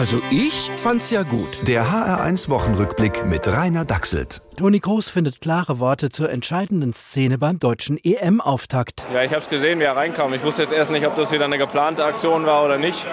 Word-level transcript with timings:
Also 0.00 0.22
ich 0.30 0.70
fand's 0.76 1.10
ja 1.10 1.24
gut. 1.24 1.68
Der 1.68 1.84
HR1 1.84 2.48
Wochenrückblick 2.48 3.26
mit 3.26 3.46
Rainer 3.46 3.84
Dachselt. 3.84 4.40
Toni 4.56 4.80
Kroos 4.80 5.10
findet 5.10 5.42
klare 5.42 5.78
Worte 5.78 6.08
zur 6.08 6.30
entscheidenden 6.30 6.94
Szene 6.94 7.36
beim 7.36 7.58
deutschen 7.58 7.98
EM-Auftakt. 8.02 9.04
Ja, 9.12 9.22
ich 9.24 9.32
habe 9.32 9.42
es 9.42 9.50
gesehen, 9.50 9.78
wie 9.78 9.84
er 9.84 9.96
reinkam. 9.96 10.32
Ich 10.32 10.42
wusste 10.42 10.62
jetzt 10.62 10.72
erst 10.72 10.90
nicht, 10.90 11.06
ob 11.06 11.16
das 11.16 11.32
wieder 11.32 11.44
eine 11.44 11.58
geplante 11.58 12.02
Aktion 12.02 12.46
war 12.46 12.64
oder 12.64 12.78
nicht. 12.78 13.04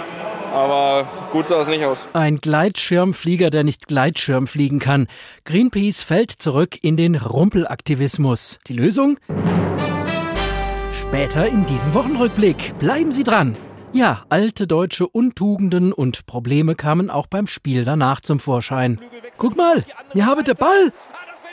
Aber 0.54 1.06
gut 1.34 1.50
sah 1.50 1.60
es 1.60 1.68
nicht 1.68 1.84
aus. 1.84 2.08
Ein 2.14 2.38
Gleitschirmflieger, 2.38 3.50
der 3.50 3.66
nicht 3.66 3.90
Gleitschirm 3.90 4.48
fliegen 4.48 4.80
kann. 4.80 5.08
Greenpeace 5.44 6.04
fällt 6.04 6.32
zurück 6.32 6.82
in 6.82 6.96
den 6.96 7.16
Rumpelaktivismus. 7.16 8.60
Die 8.70 8.74
Lösung? 8.74 9.20
Später 10.94 11.50
in 11.50 11.66
diesem 11.66 11.94
Wochenrückblick. 11.94 12.78
Bleiben 12.80 13.12
Sie 13.12 13.26
dran. 13.26 13.58
Ja, 13.94 14.26
alte 14.30 14.68
deutsche 14.68 15.08
Untugenden 15.08 15.94
und 15.94 16.26
Probleme 16.26 16.76
kamen 16.76 17.10
auch 17.10 17.28
beim 17.28 17.48
Spiel 17.48 17.86
danach 17.86 18.22
zum 18.22 18.40
Vorschein. 18.40 19.00
Guck 19.38 19.56
mal, 19.56 19.84
wir 20.14 20.26
haben 20.26 20.44
den 20.44 20.56
Ball. 20.56 20.92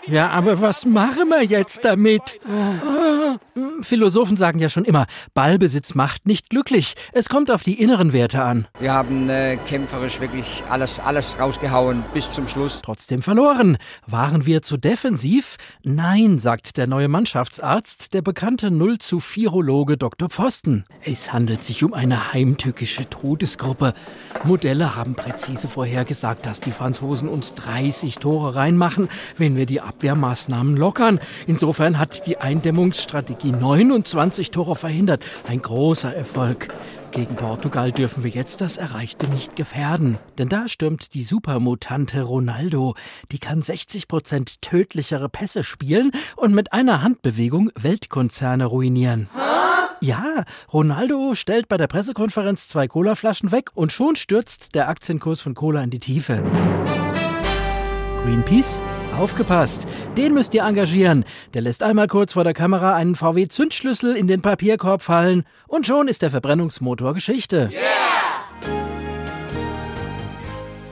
Ja, 0.07 0.31
aber 0.31 0.61
was 0.61 0.85
machen 0.85 1.29
wir 1.29 1.43
jetzt 1.43 1.85
damit? 1.85 2.39
Ah, 2.47 3.39
Philosophen 3.81 4.37
sagen 4.37 4.59
ja 4.59 4.69
schon 4.69 4.85
immer, 4.85 5.07
Ballbesitz 5.33 5.95
macht 5.95 6.27
nicht 6.27 6.51
glücklich. 6.51 6.95
Es 7.13 7.29
kommt 7.29 7.51
auf 7.51 7.63
die 7.63 7.81
inneren 7.81 8.13
Werte 8.13 8.43
an. 8.43 8.67
Wir 8.81 8.93
haben 8.93 9.29
äh, 9.31 9.57
kämpferisch 9.57 10.21
wirklich 10.21 10.63
alles, 10.69 11.01
alles 11.01 11.39
rausgehauen 11.39 12.05
bis 12.13 12.31
zum 12.33 12.49
Schluss. 12.49 12.81
Trotzdem 12.83 13.23
verloren. 13.23 13.79
Waren 14.07 14.45
wir 14.45 14.63
zu 14.63 14.77
defensiv? 14.77 15.57
Nein, 15.83 16.39
sagt 16.39 16.77
der 16.77 16.87
neue 16.87 17.09
Mannschaftsarzt, 17.09 18.13
der 18.13 18.23
bekannte 18.23 18.71
0 18.71 18.99
zu 18.99 19.19
4-Ologe 19.19 19.97
Dr. 19.97 20.29
Pfosten. 20.29 20.85
Es 21.03 21.33
handelt 21.33 21.65
sich 21.65 21.83
um 21.83 21.95
eine 21.95 22.33
heimtückische 22.33 23.09
Todesgruppe. 23.09 23.95
Modelle 24.43 24.97
haben 24.97 25.15
präzise 25.15 25.69
vorhergesagt, 25.69 26.45
dass 26.45 26.61
die 26.61 26.73
Franzosen 26.73 27.29
uns 27.29 27.55
30 27.55 28.17
Tore 28.17 28.55
reinmachen, 28.55 29.09
wenn 29.39 29.57
wir 29.57 29.67
die 29.67 29.81
Abwehrmaßnahmen 29.95 30.77
lockern. 30.77 31.21
Insofern 31.47 31.99
hat 31.99 32.27
die 32.27 32.39
Eindämmungsstrategie 32.39 33.53
29 33.53 34.51
Tore 34.51 34.75
verhindert. 34.77 35.25
Ein 35.49 35.63
großer 35.63 36.15
Erfolg. 36.15 36.69
Gegen 37.13 37.37
Portugal 37.37 37.93
dürfen 37.93 38.25
wir 38.25 38.31
jetzt 38.31 38.61
das 38.61 38.77
Erreichte 38.77 39.29
nicht 39.29 39.55
gefährden. 39.55 40.19
Denn 40.37 40.49
da 40.49 40.67
stürmt 40.67 41.15
die 41.15 41.23
Supermutante 41.23 42.23
Ronaldo. 42.23 42.97
Die 43.31 43.39
kann 43.39 43.63
60 43.63 44.09
Prozent 44.09 44.63
tödlichere 44.63 45.29
Pässe 45.29 45.63
spielen 45.63 46.11
und 46.35 46.55
mit 46.55 46.73
einer 46.73 47.03
Handbewegung 47.03 47.71
Weltkonzerne 47.77 48.65
ruinieren. 48.65 49.29
Ja, 50.01 50.45
Ronaldo 50.73 51.35
stellt 51.35 51.69
bei 51.69 51.77
der 51.77 51.87
Pressekonferenz 51.87 52.67
zwei 52.67 52.89
Colaflaschen 52.89 53.53
weg 53.53 53.71
und 53.75 53.93
schon 53.93 54.17
stürzt 54.17 54.75
der 54.75 54.89
Aktienkurs 54.89 55.41
von 55.41 55.55
Cola 55.55 55.83
in 55.83 55.91
die 55.91 56.01
Tiefe. 56.01 56.43
Greenpeace? 58.25 58.81
Aufgepasst, 59.19 59.87
den 60.17 60.35
müsst 60.35 60.55
ihr 60.55 60.65
engagieren. 60.65 61.25
Der 61.55 61.63
lässt 61.63 61.83
einmal 61.83 62.09
kurz 62.09 62.33
vor 62.33 62.45
der 62.45 62.53
Kamera 62.53 62.95
einen 62.95 63.15
VW-Zündschlüssel 63.15 64.17
in 64.17 64.27
den 64.27 64.43
Papierkorb 64.43 65.03
fallen 65.03 65.45
und 65.69 65.87
schon 65.87 66.09
ist 66.09 66.23
der 66.23 66.31
Verbrennungsmotor 66.31 67.15
Geschichte. 67.15 67.71
Yeah! 67.73 67.81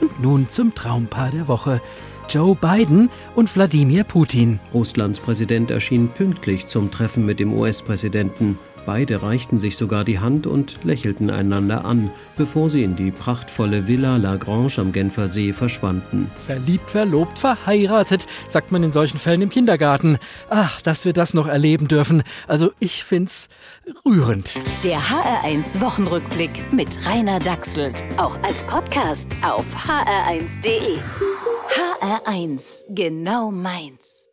Und 0.01 0.23
nun 0.23 0.49
zum 0.49 0.75
Traumpaar 0.75 1.31
der 1.31 1.49
Woche. 1.49 1.81
Joe 2.29 2.55
Biden 2.55 3.11
und 3.35 3.55
Wladimir 3.55 4.05
Putin. 4.05 4.61
Russlands 4.73 5.21
Präsident 5.21 5.71
erschien 5.71 6.09
pünktlich 6.09 6.67
zum 6.67 6.91
Treffen 6.91 7.27
mit 7.27 7.41
dem 7.41 7.53
US-Präsidenten. 7.53 8.59
Beide 8.85 9.23
reichten 9.23 9.61
sich 9.61 9.77
sogar 9.77 10.05
die 10.05 10.19
Hand 10.19 10.47
und 10.47 10.83
lächelten 10.83 11.31
einander 11.31 11.85
an, 11.85 12.11
bevor 12.37 12.69
sie 12.69 12.83
in 12.83 12.97
die 12.97 13.13
prachtvolle 13.13 13.87
Villa 13.87 14.17
Lagrange 14.17 14.73
am 14.79 14.93
Genfersee 14.93 15.53
verschwanden. 15.53 16.31
Verliebt, 16.45 16.91
verlobt, 16.91 17.39
verheiratet, 17.39 18.27
sagt 18.49 18.73
man 18.73 18.83
in 18.83 18.91
solchen 18.91 19.19
Fällen 19.19 19.43
im 19.43 19.51
Kindergarten. 19.51 20.19
Ach, 20.51 20.81
dass 20.81 21.05
wir 21.05 21.13
das 21.13 21.33
noch 21.33 21.47
erleben 21.47 21.87
dürfen. 21.87 22.25
Also 22.49 22.73
ich 22.81 23.05
find's 23.05 23.49
rührend. 24.05 24.55
Der 24.83 24.99
HR1 24.99 25.81
Wochenrückblick 25.81 26.73
mit 26.73 27.07
Rainer 27.07 27.39
Dachselt. 27.39 28.03
Auch 28.17 28.37
als 28.43 28.65
Podcast 28.65 29.37
auf 29.43 29.65
hr1.de. 29.87 30.99
HR1, 31.69 32.83
genau 32.89 33.51
meins. 33.51 34.32